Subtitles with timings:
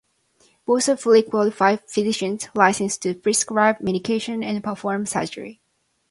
[0.65, 5.61] Both are fully qualified physicians, licensed to prescribe medication and perform surgery.